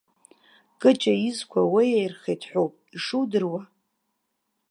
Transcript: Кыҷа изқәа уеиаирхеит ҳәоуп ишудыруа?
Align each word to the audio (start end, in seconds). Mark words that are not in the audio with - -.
Кыҷа 0.81 1.13
изқәа 1.27 1.61
уеиаирхеит 1.73 2.41
ҳәоуп 2.49 2.73
ишудыруа? 2.95 3.61